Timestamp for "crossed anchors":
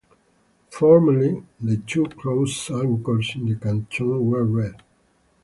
2.05-3.33